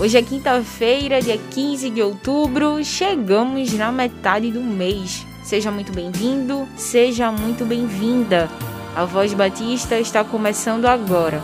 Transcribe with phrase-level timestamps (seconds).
[0.00, 5.26] Hoje é quinta-feira, dia 15 de outubro, chegamos na metade do mês.
[5.42, 8.48] Seja muito bem-vindo, seja muito bem-vinda.
[8.94, 11.42] A Voz Batista está começando agora.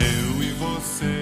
[0.00, 1.20] Eu e você,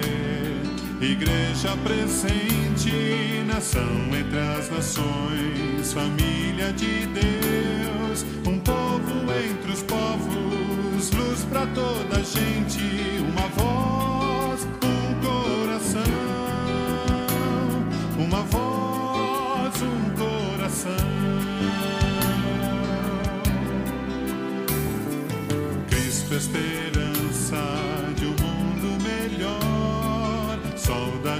[1.01, 3.83] igreja presente, nação
[4.17, 12.79] entre as nações, família de Deus, um povo entre os povos, luz para toda gente,
[13.19, 14.16] uma voz,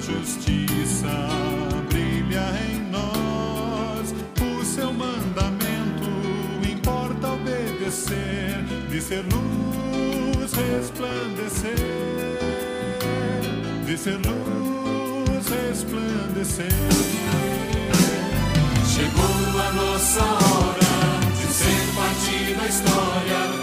[0.07, 1.27] justiça
[1.89, 4.13] brilha em nós.
[4.41, 6.09] O seu mandamento
[6.65, 11.75] importa obedecer, de ser luz resplandecer,
[13.85, 16.71] de ser luz resplandecer.
[18.87, 20.97] Chegou a nossa hora
[21.35, 23.56] de ser parte da história,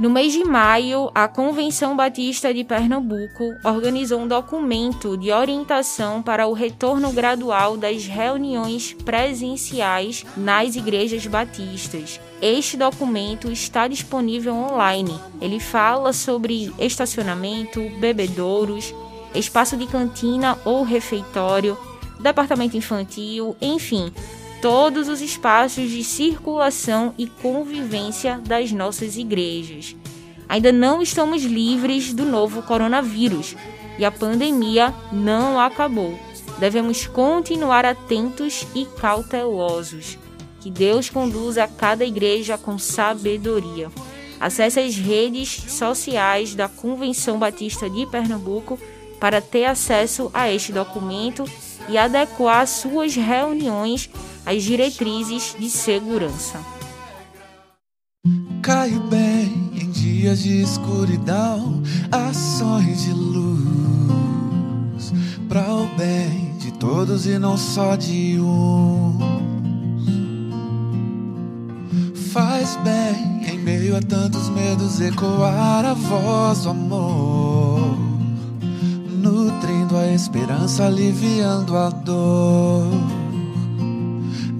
[0.00, 6.46] No mês de maio, a Convenção Batista de Pernambuco organizou um documento de orientação para
[6.46, 12.18] o retorno gradual das reuniões presenciais nas igrejas batistas.
[12.40, 15.20] Este documento está disponível online.
[15.38, 18.94] Ele fala sobre estacionamento, bebedouros,
[19.34, 21.76] espaço de cantina ou refeitório,
[22.18, 24.10] departamento infantil, enfim,
[24.60, 29.96] todos os espaços de circulação e convivência das nossas igrejas.
[30.48, 33.54] Ainda não estamos livres do novo coronavírus
[33.98, 36.18] e a pandemia não acabou.
[36.58, 40.18] Devemos continuar atentos e cautelosos.
[40.60, 43.90] Que Deus conduza cada igreja com sabedoria.
[44.38, 48.78] Acesse as redes sociais da Convenção Batista de Pernambuco
[49.18, 51.44] para ter acesso a este documento
[51.88, 54.10] e adequar suas reuniões
[54.44, 56.58] às diretrizes de segurança.
[58.62, 61.82] Cai bem em dias de escuridão,
[62.12, 65.12] ações de luz,
[65.48, 69.40] para o bem de todos e não só de uns.
[72.32, 77.98] Faz bem em meio a tantos medos ecoar a voz do amor,
[79.08, 83.19] nutrindo a esperança, aliviando a dor.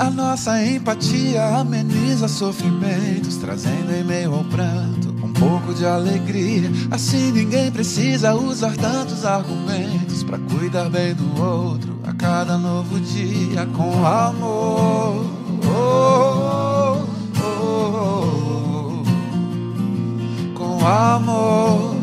[0.01, 6.71] A nossa empatia ameniza sofrimentos, trazendo em meio ao pranto um pouco de alegria.
[6.91, 13.67] Assim ninguém precisa usar tantos argumentos para cuidar bem do outro a cada novo dia
[13.77, 15.27] com amor.
[15.67, 17.05] Oh,
[17.39, 20.59] oh, oh, oh.
[20.59, 22.00] Com amor.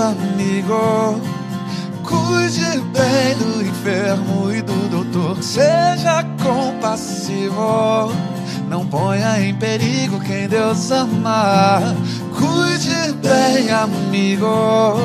[0.00, 1.20] Amigo,
[2.02, 5.42] cuide bem do enfermo e do doutor.
[5.42, 8.12] Seja compassivo,
[8.68, 11.94] não ponha em perigo quem Deus ama.
[12.36, 14.96] Cuide bem, amigo,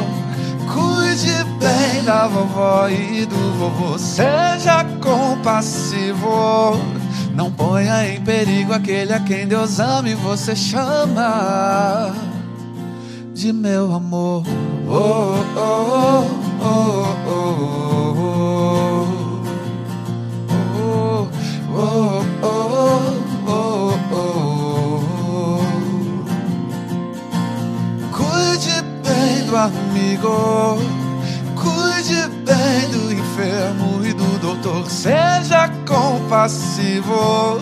[0.73, 3.97] cuide bem da vovó e do vovô.
[3.97, 6.77] Seja compassivo.
[7.33, 12.13] Não ponha em perigo aquele a quem Deus ama e você chama
[13.33, 14.43] de meu amor.
[14.93, 15.23] Cuide
[29.03, 30.77] bem do amigo,
[31.55, 34.87] cuide bem do enfermo e do doutor.
[34.91, 37.59] Seja compassivo,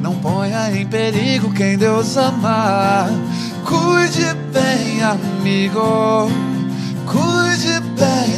[0.00, 3.10] não ponha em perigo quem Deus ama.
[3.62, 6.51] Cuide bem, amigo.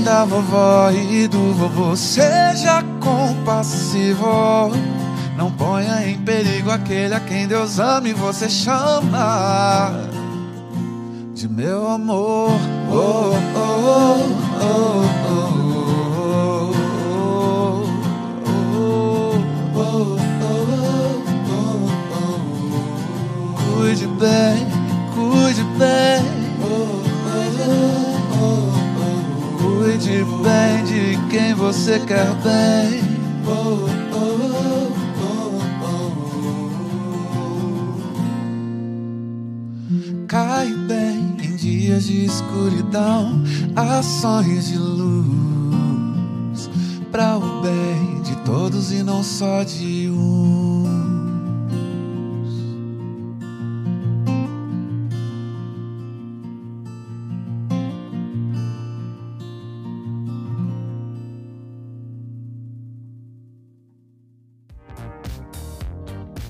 [0.04, 1.96] Da vovó e do vovô.
[1.96, 4.70] Seja compassivo.
[5.34, 9.90] Não ponha em perigo aquele a quem Deus ama e você chama
[11.32, 12.50] de meu amor.
[12.92, 14.20] Oh, oh,
[14.60, 15.50] oh, oh, oh,
[19.76, 20.14] oh, oh,
[23.78, 24.66] Cuide bem,
[25.14, 26.33] cuide bem.
[30.06, 33.14] Bem de quem você quer bem.
[40.28, 43.42] Cai bem em dias de escuridão,
[43.74, 46.68] ações de luz,
[47.10, 50.53] para o bem de todos e não só de um.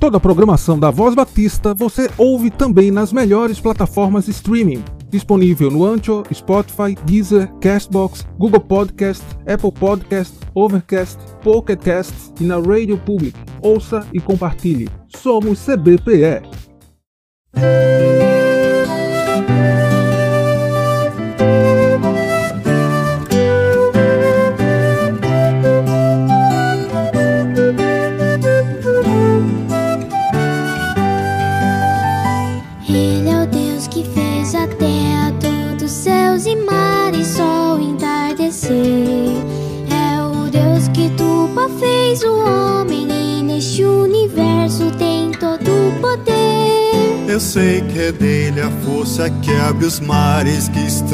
[0.04, 4.84] Toda a programação da Voz Batista você ouve também nas melhores plataformas de streaming.
[5.08, 12.56] Disponível no Ancho, Spotify, Deezer, Castbox, Google Podcast, Apple Podcast, Overcast, Pocket Cast e na
[12.56, 13.32] Rádio Public.
[13.62, 14.90] Ouça e compartilhe.
[15.08, 16.42] Somos CBPE.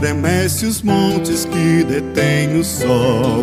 [0.00, 3.43] Estremece os montes, que detém o sol.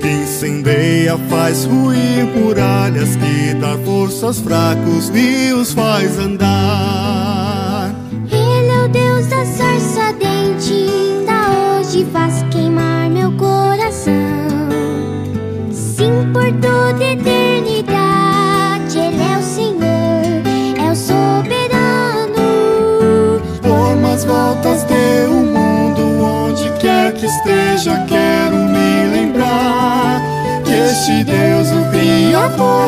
[0.00, 6.43] Que incendeia, faz ruir muralhas, que dá força aos fracos e os faz andar.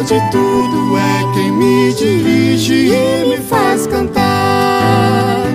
[0.05, 5.47] De tudo, é quem me dirige e me faz cantar.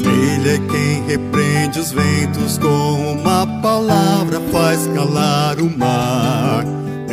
[0.00, 6.31] Ele é quem repreende os ventos com uma palavra, faz calar o mar.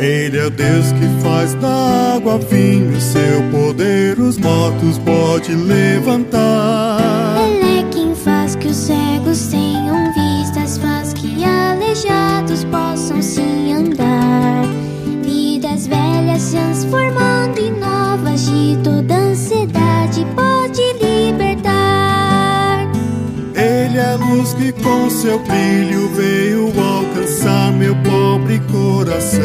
[0.00, 7.36] Ele é o Deus que faz da água vinho, seu poder os mortos pode levantar.
[7.46, 14.64] Ele é quem faz que os cegos tenham vistas, faz que aleijados possam se andar.
[15.22, 22.90] Vidas velhas se transformando em novas, de toda ansiedade pode libertar.
[23.54, 27.94] Ele é a luz que com seu brilho veio alcançar meu
[28.50, 29.40] de coração.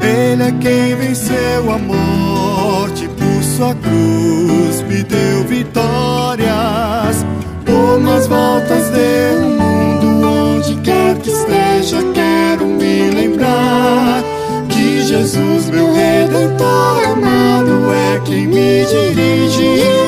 [0.00, 7.26] Ele é quem venceu a morte por sua cruz, me deu vitórias.
[7.66, 14.22] Por mais voltas deu um mundo, onde quer que esteja, quero me lembrar
[14.70, 20.07] que Jesus, meu redentor amado, é quem me dirige.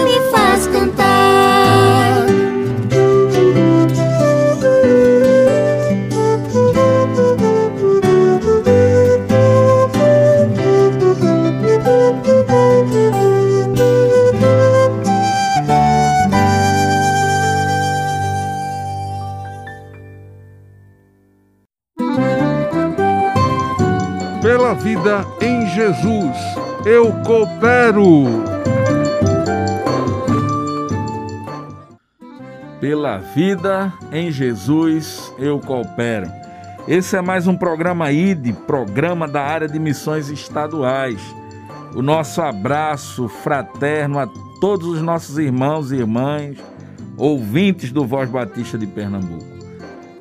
[25.80, 26.36] Jesus,
[26.84, 28.44] eu coopero.
[32.78, 36.30] Pela vida em Jesus, eu coopero.
[36.86, 41.18] Esse é mais um programa ID, programa da área de missões estaduais.
[41.94, 44.28] O nosso abraço fraterno a
[44.60, 46.58] todos os nossos irmãos e irmãs,
[47.16, 49.46] ouvintes do Voz Batista de Pernambuco.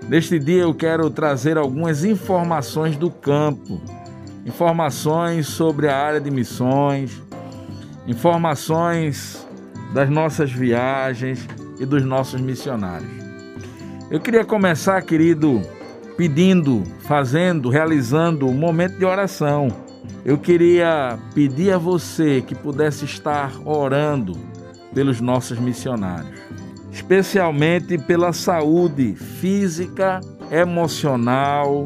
[0.07, 3.81] Neste dia eu quero trazer algumas informações do campo,
[4.50, 7.22] informações sobre a área de missões,
[8.08, 9.48] informações
[9.94, 11.48] das nossas viagens
[11.79, 13.12] e dos nossos missionários.
[14.10, 15.62] Eu queria começar, querido,
[16.18, 19.68] pedindo, fazendo, realizando um momento de oração.
[20.25, 24.36] Eu queria pedir a você que pudesse estar orando
[24.96, 26.39] pelos nossos missionários,
[26.91, 30.20] especialmente pela saúde física,
[30.51, 31.84] emocional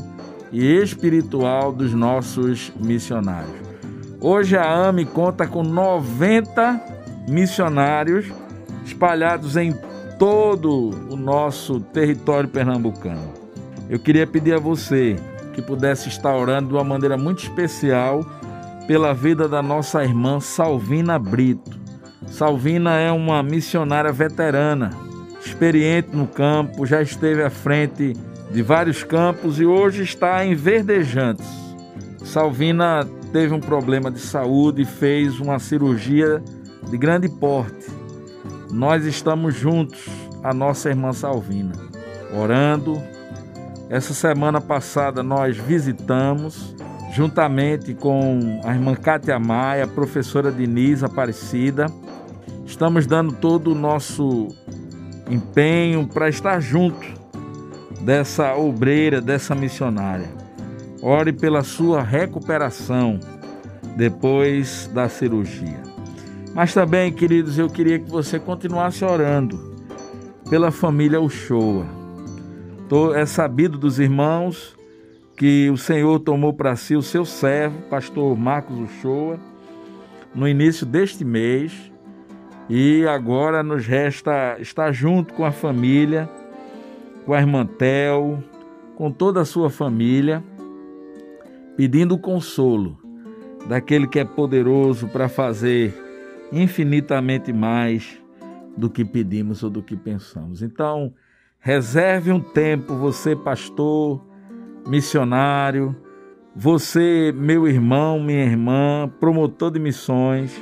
[0.54, 3.52] e espiritual dos nossos missionários.
[4.22, 6.80] Hoje a AME conta com 90
[7.28, 8.28] missionários
[8.86, 9.74] espalhados em
[10.20, 13.34] todo o nosso território pernambucano.
[13.90, 15.18] Eu queria pedir a você
[15.54, 18.24] que pudesse estar orando de uma maneira muito especial
[18.88, 21.80] pela vida da nossa irmã Salvina Brito.
[22.28, 24.92] Salvina é uma missionária veterana,
[25.44, 28.16] experiente no campo, já esteve à frente
[28.54, 31.50] de vários campos e hoje está em Verdejantes.
[32.24, 36.40] Salvina teve um problema de saúde e fez uma cirurgia
[36.88, 37.88] de grande porte.
[38.72, 40.08] Nós estamos juntos,
[40.44, 41.74] a nossa irmã Salvina,
[42.40, 43.02] orando,
[43.90, 46.76] essa semana passada nós visitamos,
[47.12, 51.88] juntamente com a irmã Cátia Maia, professora Denise Aparecida.
[52.68, 54.50] Estamos dando todo o nosso
[55.28, 57.23] empenho para estar junto
[58.04, 60.30] dessa obreira, dessa missionária.
[61.02, 63.20] Ore pela sua recuperação
[63.98, 65.82] depois da cirurgia.
[66.54, 69.74] Mas também, queridos, eu queria que você continuasse orando
[70.50, 72.04] pela família Uchoa
[73.16, 74.78] é sabido dos irmãos
[75.36, 79.40] que o Senhor tomou para si o seu servo, pastor Marcos Uchoa,
[80.34, 81.92] no início deste mês,
[82.70, 86.30] e agora nos resta estar junto com a família,
[87.26, 88.44] com a irmã Tel,
[88.96, 90.44] com toda a sua família,
[91.76, 92.98] pedindo consolo
[93.68, 95.94] daquele que é poderoso para fazer
[96.52, 98.22] infinitamente mais
[98.76, 100.62] do que pedimos ou do que pensamos.
[100.62, 101.14] Então,
[101.66, 104.22] Reserve um tempo, você, pastor,
[104.86, 105.96] missionário,
[106.54, 110.62] você, meu irmão, minha irmã, promotor de missões,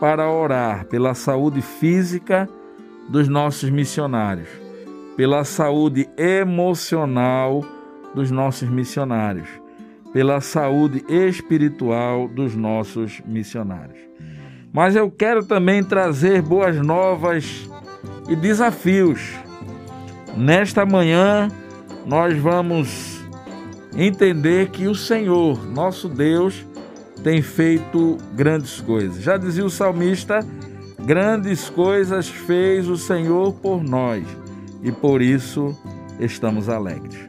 [0.00, 2.48] para orar pela saúde física
[3.08, 4.48] dos nossos missionários,
[5.16, 7.64] pela saúde emocional
[8.14, 9.48] dos nossos missionários,
[10.12, 13.98] pela saúde espiritual dos nossos missionários.
[14.72, 17.68] Mas eu quero também trazer boas novas
[18.28, 19.44] e desafios
[20.36, 21.48] Nesta manhã,
[22.04, 23.20] nós vamos
[23.96, 26.66] entender que o Senhor, nosso Deus,
[27.22, 29.22] tem feito grandes coisas.
[29.22, 30.40] Já dizia o salmista:
[30.98, 34.24] grandes coisas fez o Senhor por nós
[34.84, 35.76] e por isso
[36.20, 37.28] estamos alegres.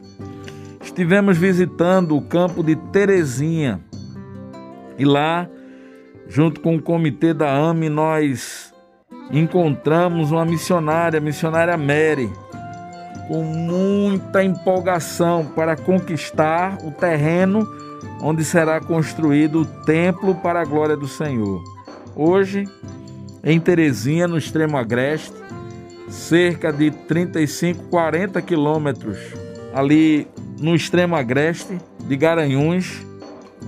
[0.80, 3.80] Estivemos visitando o campo de Terezinha
[4.98, 5.48] e lá,
[6.28, 8.72] junto com o comitê da AME, nós
[9.30, 12.30] encontramos uma missionária, a missionária Mary
[13.26, 17.66] com muita empolgação para conquistar o terreno
[18.22, 21.62] onde será construído o templo para a glória do Senhor.
[22.14, 22.68] Hoje,
[23.42, 25.34] em Terezinha, no extremo agreste,
[26.08, 29.18] cerca de 35, 40 quilômetros
[29.74, 30.26] ali
[30.58, 33.04] no extremo agreste de Garanhuns,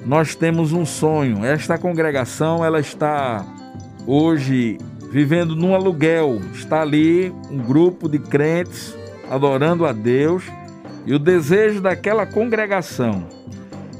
[0.07, 1.45] nós temos um sonho.
[1.45, 3.45] Esta congregação ela está
[4.07, 4.79] hoje
[5.11, 6.41] vivendo num aluguel.
[6.55, 8.97] Está ali um grupo de crentes
[9.31, 10.45] adorando a Deus,
[11.05, 13.27] e o desejo daquela congregação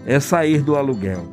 [0.07, 1.27] é sair do aluguel.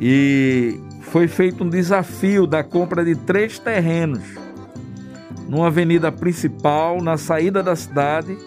[0.00, 4.22] E foi feito um desafio da compra de três terrenos
[5.52, 8.38] numa avenida principal, na saída da cidade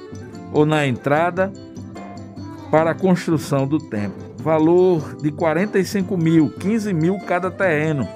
[0.51, 1.53] ou na entrada
[2.71, 4.33] para a construção do templo.
[4.39, 8.07] Valor de 45 mil, 15 mil cada terreno.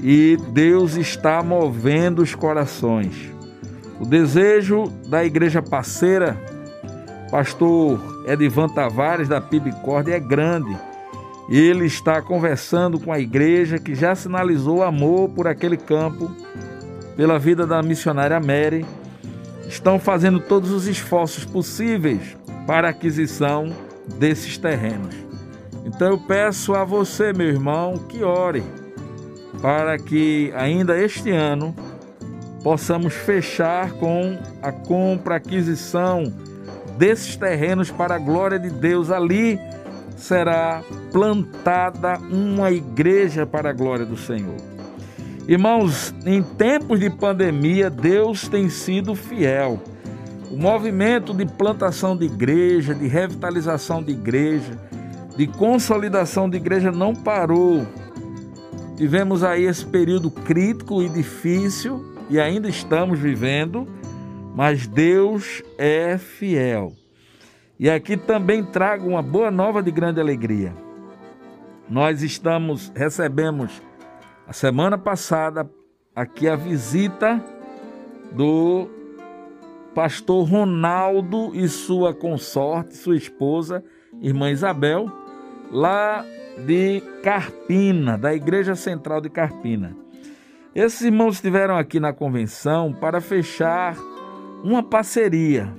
[0.00, 3.28] E Deus está movendo os corações.
[3.98, 6.40] O desejo da igreja parceira,
[7.28, 10.78] pastor Edivan Tavares da Pibicórdia, é grande.
[11.50, 16.30] Ele está conversando com a igreja que já sinalizou amor por aquele campo,
[17.18, 18.86] pela vida da missionária Mary.
[19.66, 23.72] Estão fazendo todos os esforços possíveis para a aquisição
[24.16, 25.16] desses terrenos.
[25.84, 28.62] Então eu peço a você, meu irmão, que ore
[29.60, 31.74] para que ainda este ano
[32.62, 36.32] possamos fechar com a compra, aquisição
[36.96, 39.10] desses terrenos para a glória de Deus.
[39.10, 39.58] Ali
[40.16, 44.77] será plantada uma igreja para a glória do Senhor.
[45.48, 49.82] Irmãos, em tempos de pandemia, Deus tem sido fiel.
[50.50, 54.78] O movimento de plantação de igreja, de revitalização de igreja,
[55.38, 57.86] de consolidação de igreja não parou.
[58.98, 63.88] Tivemos aí esse período crítico e difícil e ainda estamos vivendo,
[64.54, 66.92] mas Deus é fiel.
[67.80, 70.74] E aqui também trago uma boa nova de grande alegria.
[71.88, 73.87] Nós estamos, recebemos
[74.48, 75.70] a semana passada
[76.16, 77.44] aqui a visita
[78.32, 78.88] do
[79.94, 83.84] pastor Ronaldo e sua consorte, sua esposa,
[84.20, 85.06] irmã Isabel,
[85.70, 86.24] lá
[86.66, 89.94] de Carpina, da Igreja Central de Carpina.
[90.74, 93.96] Esses irmãos estiveram aqui na convenção para fechar
[94.64, 95.72] uma parceria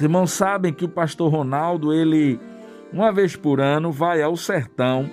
[0.00, 2.40] os irmãos sabem que o pastor Ronaldo, ele,
[2.90, 5.10] uma vez por ano, vai ao sertão,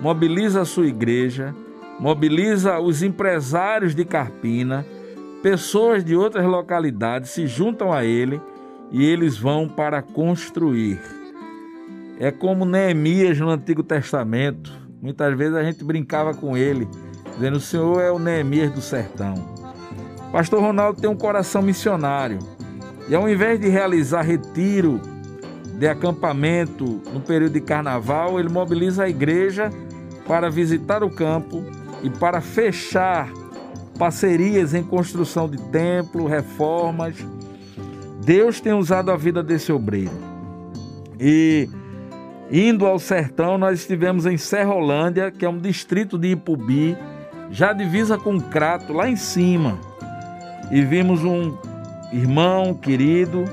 [0.00, 1.54] mobiliza a sua igreja,
[2.00, 4.86] mobiliza os empresários de Carpina,
[5.42, 8.40] pessoas de outras localidades se juntam a ele
[8.90, 10.98] e eles vão para construir.
[12.18, 14.72] É como Neemias no Antigo Testamento.
[15.00, 16.88] Muitas vezes a gente brincava com ele,
[17.34, 19.34] dizendo: O Senhor é o Neemias do sertão.
[20.32, 22.38] Pastor Ronaldo tem um coração missionário.
[23.08, 25.00] E ao invés de realizar retiro
[25.78, 29.70] de acampamento no período de carnaval, ele mobiliza a igreja
[30.26, 31.64] para visitar o campo
[32.02, 33.30] e para fechar
[33.98, 37.16] parcerias em construção de templo, reformas.
[38.24, 40.12] Deus tem usado a vida desse obreiro.
[41.18, 41.68] E
[42.50, 46.96] indo ao sertão, nós estivemos em Serrolândia, que é um distrito de Ipubi,
[47.50, 49.78] já divisa com Crato, lá em cima.
[50.70, 51.56] E vimos um
[52.12, 53.44] irmão querido,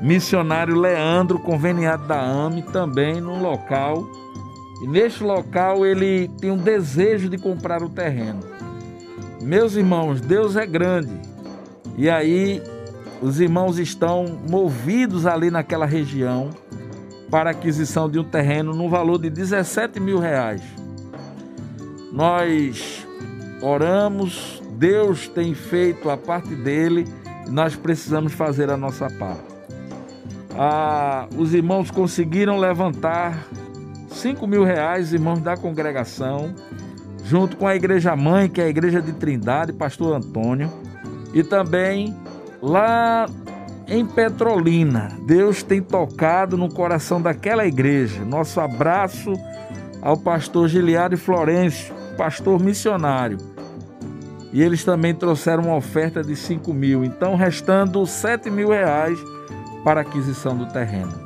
[0.00, 4.04] missionário Leandro, conveniado da AME, também num local.
[4.82, 8.40] E neste local ele tem um desejo de comprar o terreno.
[9.40, 11.12] Meus irmãos, Deus é grande.
[11.96, 12.62] E aí
[13.20, 16.50] os irmãos estão movidos ali naquela região
[17.30, 20.62] para aquisição de um terreno no valor de 17 mil reais.
[22.12, 23.06] Nós
[23.62, 27.06] oramos, Deus tem feito a parte dele
[27.52, 29.44] nós precisamos fazer a nossa parte.
[30.56, 33.46] Ah, os irmãos conseguiram levantar
[34.12, 36.54] 5 mil reais, irmãos da congregação,
[37.24, 40.70] junto com a igreja mãe, que é a igreja de Trindade, pastor Antônio,
[41.32, 42.16] e também
[42.60, 43.26] lá
[43.88, 45.08] em Petrolina.
[45.26, 48.24] Deus tem tocado no coração daquela igreja.
[48.24, 49.32] Nosso abraço
[50.00, 53.38] ao pastor Giliado Florencio, pastor missionário
[54.52, 59.18] e eles também trouxeram uma oferta de 5 mil, então restando 7 mil reais
[59.82, 61.21] para aquisição do terreno.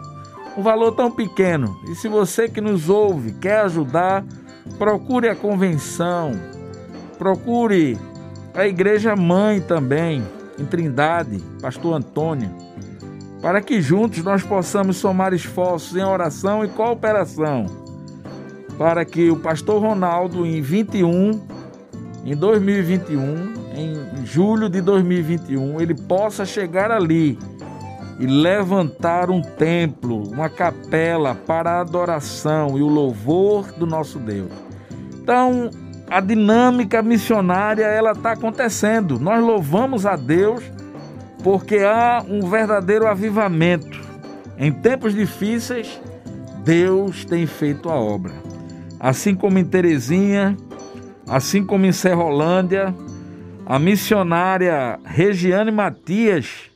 [0.56, 1.78] Um valor tão pequeno.
[1.88, 4.24] E se você que nos ouve quer ajudar,
[4.78, 6.32] procure a convenção,
[7.18, 7.98] procure
[8.54, 10.22] a igreja mãe também,
[10.58, 12.50] em Trindade, Pastor Antônia,
[13.42, 17.66] para que juntos nós possamos somar esforços em oração e cooperação,
[18.78, 21.40] para que o pastor Ronaldo, em 21,
[22.24, 27.38] em 2021, em julho de 2021, ele possa chegar ali
[28.18, 34.50] e levantar um templo, uma capela para a adoração e o louvor do nosso Deus.
[35.22, 35.70] Então,
[36.08, 39.18] a dinâmica missionária ela está acontecendo.
[39.18, 40.62] Nós louvamos a Deus
[41.42, 44.00] porque há um verdadeiro avivamento.
[44.56, 46.00] Em tempos difíceis,
[46.64, 48.32] Deus tem feito a obra.
[48.98, 50.56] Assim como em Terezinha,
[51.28, 52.94] Assim como em Serrolândia,
[53.66, 56.70] a missionária Regiane Matias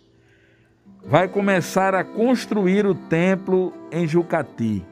[1.05, 4.85] vai começar a construir o templo em Jucati.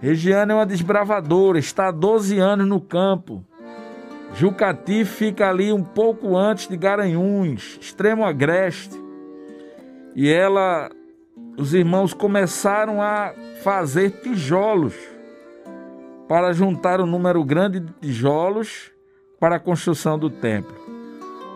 [0.00, 3.44] Regiane é uma desbravadora, está há 12 anos no campo.
[4.34, 8.96] Jucati fica ali um pouco antes de Garanhuns, extremo agreste.
[10.14, 10.90] E ela,
[11.56, 14.94] os irmãos começaram a fazer tijolos
[16.28, 18.92] para juntar um número grande de tijolos
[19.40, 20.76] para a construção do templo.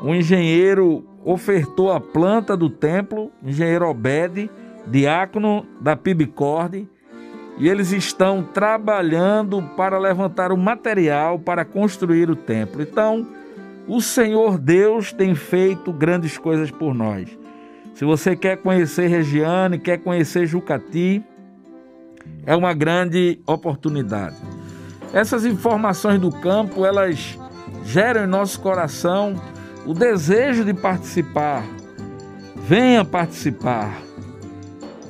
[0.02, 4.50] O engenheiro ofertou a planta do templo, engenheiro Obed,
[4.86, 6.88] diácono da Pibicorde,
[7.58, 12.82] e eles estão trabalhando para levantar o material para construir o templo.
[12.82, 13.26] Então,
[13.86, 17.28] o Senhor Deus tem feito grandes coisas por nós.
[17.94, 21.22] Se você quer conhecer Regiane, quer conhecer Jucati,
[22.46, 24.36] é uma grande oportunidade.
[25.12, 27.38] Essas informações do campo, elas
[27.84, 29.34] geram em nosso coração
[29.86, 31.64] o desejo de participar.
[32.56, 34.00] Venha participar.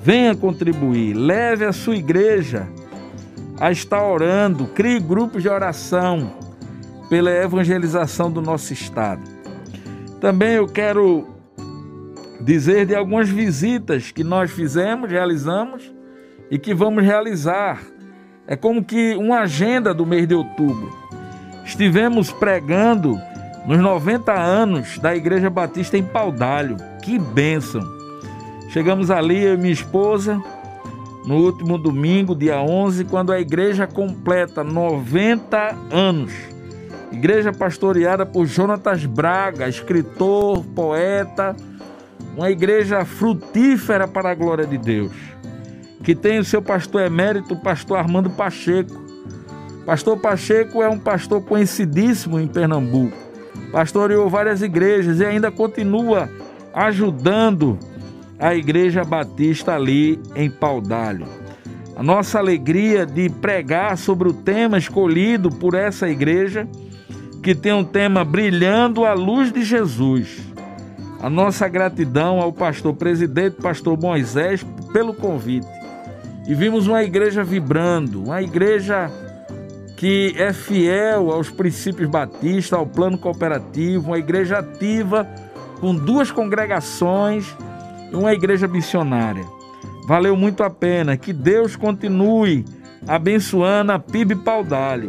[0.02, 1.14] Venha contribuir.
[1.14, 2.68] Leve a sua igreja
[3.61, 4.66] a estar orando.
[4.68, 6.32] Crie grupos de oração
[7.08, 9.22] pela evangelização do nosso estado.
[10.20, 11.26] Também eu quero
[12.40, 15.92] dizer de algumas visitas que nós fizemos, realizamos
[16.50, 17.82] e que vamos realizar.
[18.46, 20.90] É como que uma agenda do mês de outubro.
[21.64, 23.20] Estivemos pregando
[23.66, 26.77] nos 90 anos da Igreja Batista em Paudalho.
[27.03, 27.83] Que bênção!
[28.70, 30.42] Chegamos ali, eu e minha esposa,
[31.27, 36.33] no último domingo, dia 11, quando a igreja completa 90 anos.
[37.12, 41.55] Igreja pastoreada por Jonatas Braga, escritor, poeta,
[42.35, 45.12] uma igreja frutífera para a glória de Deus,
[46.03, 49.03] que tem o seu pastor emérito, o pastor Armando Pacheco.
[49.85, 53.21] Pastor Pacheco é um pastor conhecidíssimo em Pernambuco.
[53.72, 56.28] Pastoreou várias igrejas e ainda continua
[56.74, 57.78] ajudando
[58.38, 61.26] a Igreja Batista ali em Paudalho.
[61.96, 66.68] A nossa alegria de pregar sobre o tema escolhido por essa igreja,
[67.42, 70.52] que tem um tema brilhando a luz de Jesus
[71.22, 75.68] a nossa gratidão ao pastor presidente, pastor Moisés, pelo convite.
[76.48, 79.08] E vimos uma igreja vibrando, uma igreja
[80.03, 85.25] que é fiel aos princípios batistas, ao plano cooperativo, uma igreja ativa
[85.81, 87.47] com duas congregações
[88.11, 89.45] e uma igreja missionária.
[90.09, 91.17] Valeu muito a pena.
[91.17, 92.65] Que Deus continue
[93.07, 95.07] abençoando a PIB Paudalho,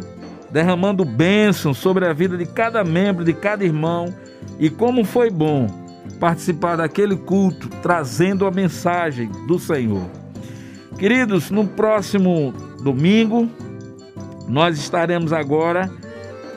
[0.52, 4.14] derramando bênção sobre a vida de cada membro, de cada irmão.
[4.60, 5.66] E como foi bom
[6.20, 10.08] participar daquele culto trazendo a mensagem do Senhor.
[10.96, 13.50] Queridos, no próximo domingo,
[14.48, 15.90] nós estaremos agora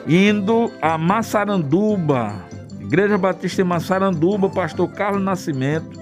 [0.06, 2.34] indo a Massaranduba,
[2.80, 5.98] Igreja Batista em Massaranduba, pastor Carlos Nascimento,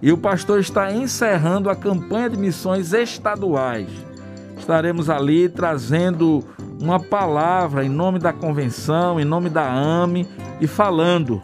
[0.00, 3.88] e o pastor está encerrando a campanha de missões estaduais.
[4.58, 6.44] Estaremos ali trazendo
[6.80, 10.26] uma palavra em nome da convenção, em nome da AME
[10.60, 11.42] e falando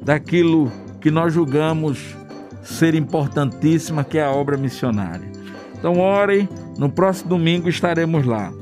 [0.00, 2.16] daquilo que nós julgamos
[2.62, 5.30] ser importantíssima, que é a obra missionária.
[5.76, 8.52] Então, ore, no próximo domingo estaremos lá.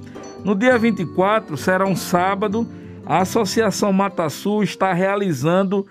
[0.43, 2.67] No dia 24, será um sábado,
[3.05, 5.87] a Associação Mata Sul está realizando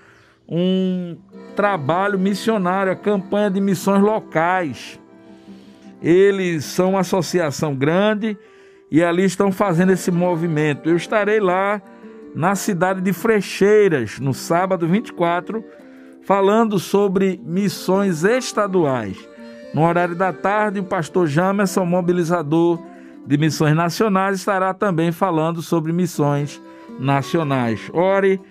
[0.47, 1.17] um
[1.55, 4.99] trabalho missionário, a campanha de missões locais.
[6.01, 8.35] Eles são uma associação grande
[8.89, 10.89] e ali estão fazendo esse movimento.
[10.89, 11.79] Eu estarei lá
[12.33, 15.63] na cidade de Frecheiras, no sábado 24,
[16.23, 19.15] falando sobre missões estaduais.
[19.75, 22.79] No horário da tarde, o pastor Jamerson, mobilizador
[23.29, 26.59] de missões nacionais, estará também falando sobre missões
[26.99, 27.79] nacionais.
[27.93, 28.41] Ore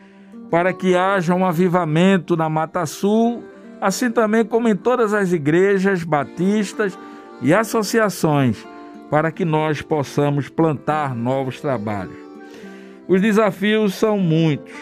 [0.52, 3.42] para que haja um avivamento na Mata Sul,
[3.80, 6.96] assim também como em todas as igrejas batistas
[7.42, 8.64] e associações,
[9.10, 12.16] para que nós possamos plantar novos trabalhos.
[13.08, 14.72] Os desafios são muitos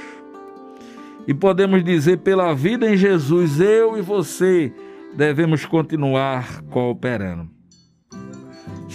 [1.27, 4.71] e podemos dizer, pela vida em Jesus, eu e você
[5.17, 7.56] devemos continuar cooperando.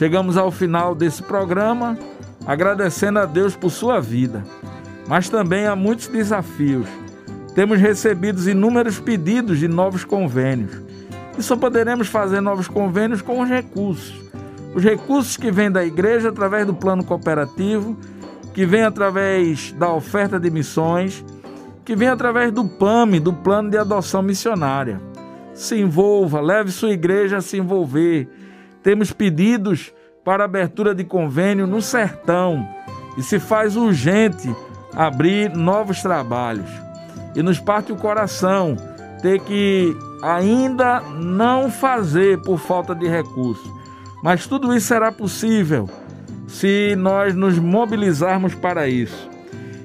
[0.02, 1.96] Chegamos ao final desse programa,
[2.48, 4.44] agradecendo a Deus por sua vida,
[5.08, 6.88] mas também há muitos desafios.
[7.54, 10.72] Temos recebido inúmeros pedidos de novos convênios
[11.38, 14.20] e só poderemos fazer novos convênios com os recursos.
[14.74, 17.96] Os recursos que vêm da igreja através do plano cooperativo,
[18.56, 21.24] que vêm através da oferta de missões
[21.86, 25.00] que vem através do PAMI, do Plano de Adoção Missionária.
[25.54, 28.41] Se envolva, leve sua igreja a se envolver.
[28.84, 32.68] Temos pedidos para abertura de convênio no sertão
[33.18, 34.54] e se faz urgente
[34.94, 36.70] abrir novos trabalhos.
[37.36, 38.76] E nos parte o coração
[39.22, 43.72] ter que ainda não fazer por falta de recursos.
[44.24, 45.90] Mas tudo isso será possível
[46.48, 49.30] se nós nos mobilizarmos para isso.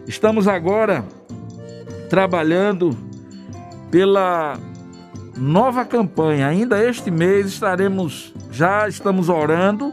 [0.06, 1.04] Estamos agora
[2.10, 2.96] trabalhando
[3.90, 4.58] pela
[5.36, 6.48] nova campanha.
[6.48, 9.92] Ainda este mês estaremos, já estamos orando,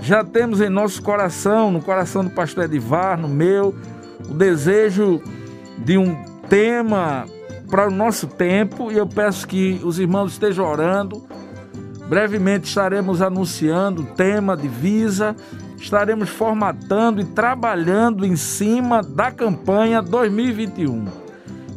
[0.00, 3.74] já temos em nosso coração, no coração do pastor Edivar, no meu,
[4.28, 5.22] o desejo
[5.78, 6.16] de um
[6.48, 7.26] tema
[7.70, 11.22] para o nosso tempo e eu peço que os irmãos estejam orando.
[12.08, 15.34] Brevemente estaremos anunciando o tema de Visa,
[15.78, 21.21] estaremos formatando e trabalhando em cima da campanha 2021.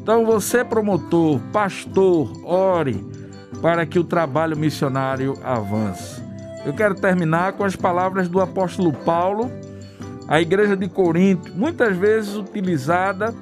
[0.06, 3.04] Então você, promotor, pastor, ore
[3.60, 6.22] para que o trabalho missionário avance.
[6.64, 9.50] eu quero terminar com as palavras do apóstolo Paulo,
[10.28, 13.34] à igreja de Corinto, muitas vezes utilizada,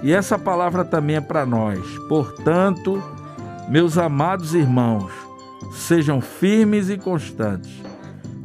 [0.00, 1.80] e essa palavra também é para nós.
[2.08, 3.02] Portanto,
[3.68, 5.10] meus amados irmãos,
[5.72, 7.82] sejam firmes e constantes,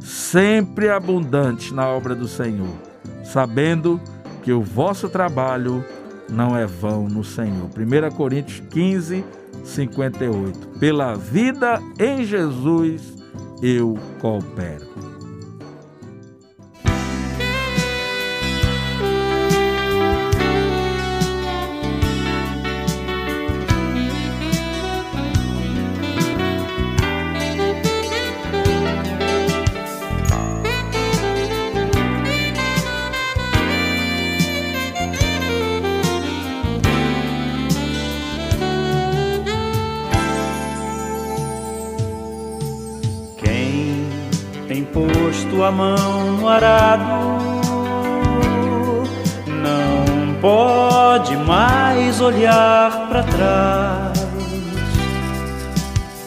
[0.00, 2.74] sempre abundantes na obra do Senhor,
[3.22, 4.00] sabendo
[4.42, 5.84] que o vosso trabalho
[6.28, 7.68] não é vão no Senhor.
[7.76, 9.24] 1 Coríntios 15,
[9.64, 10.68] 58.
[10.78, 13.14] Pela vida em Jesus
[13.62, 14.86] eu coopero.
[52.26, 54.26] Olhar para trás,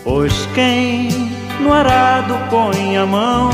[0.04, 1.10] pois quem
[1.60, 3.50] no arado põe a mão,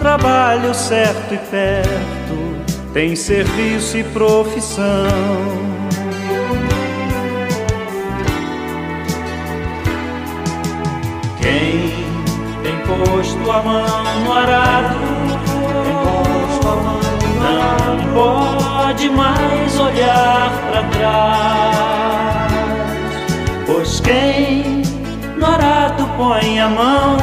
[0.00, 5.06] trabalho certo e perto, tem serviço e profissão.
[11.40, 12.06] Quem
[12.84, 14.96] posto a mão no arado,
[16.02, 17.00] posto a mão
[18.12, 22.52] não pode mais olhar para trás,
[23.66, 24.82] pois quem
[25.36, 27.16] no arado põe a mão,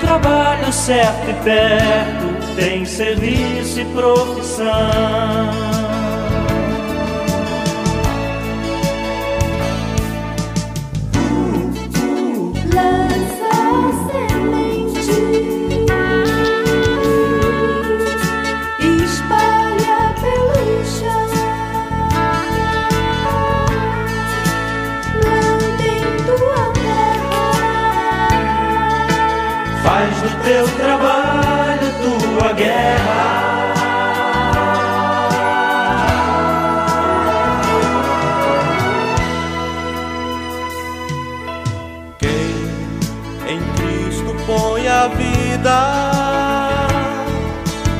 [0.00, 5.73] trabalho certo e perto, tem serviço e profissão.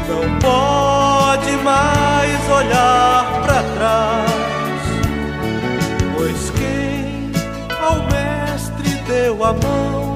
[0.08, 4.82] Não pode mais olhar para trás,
[6.16, 7.32] pois quem
[7.82, 10.14] ao Mestre deu a mão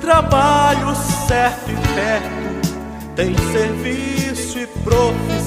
[0.00, 0.94] trabalho
[1.28, 5.39] certo e perto, tem serviço e profissão.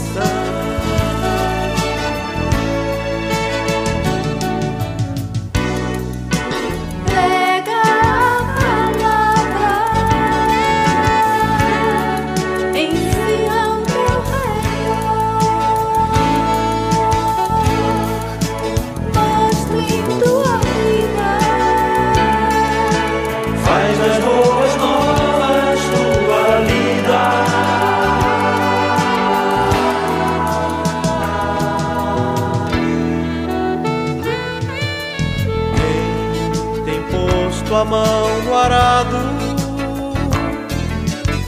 [37.73, 39.17] Sua mão no arado.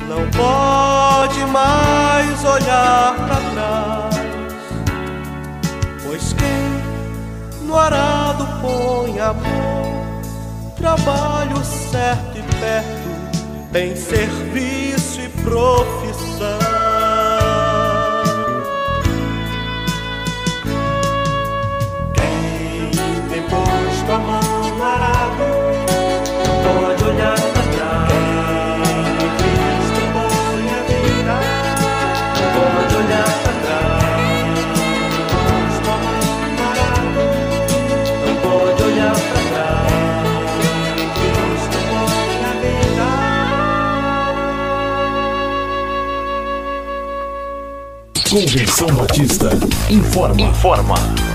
[0.10, 4.16] Não pode mais olhar para trás,
[6.04, 10.22] pois quem no arado põe a mão,
[10.76, 16.75] trabalho certo e perto, tem serviço e profissão.
[48.36, 49.50] Convenção Batista
[49.90, 50.42] informa.
[50.42, 51.35] Informa.